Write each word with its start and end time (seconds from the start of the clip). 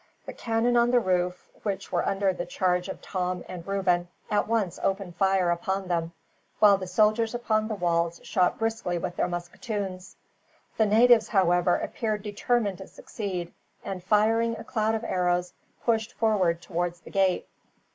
The 0.25 0.33
cannon 0.33 0.75
on 0.77 0.89
the 0.89 0.99
roof, 0.99 1.51
which 1.61 1.91
were 1.91 2.03
under 2.07 2.33
the 2.33 2.47
charge 2.47 2.87
of 2.87 3.03
Tom 3.03 3.43
and 3.47 3.67
Reuben, 3.67 4.07
at 4.31 4.47
once 4.47 4.79
opened 4.81 5.15
fire 5.15 5.51
upon 5.51 5.89
them, 5.89 6.13
while 6.57 6.75
the 6.79 6.87
soldiers 6.87 7.35
upon 7.35 7.67
the 7.67 7.75
walls 7.75 8.19
shot 8.23 8.57
briskly 8.57 8.97
with 8.97 9.15
their 9.15 9.27
musketoons. 9.27 10.15
The 10.77 10.87
natives, 10.87 11.27
however, 11.27 11.75
appeared 11.75 12.23
determined 12.23 12.79
to 12.79 12.87
succeed 12.87 13.53
and, 13.85 14.03
firing 14.03 14.55
a 14.57 14.63
cloud 14.63 14.95
of 14.95 15.03
arrows, 15.03 15.53
pushed 15.85 16.13
forward 16.13 16.63
towards 16.63 17.01
the 17.01 17.11
gate. 17.11 17.47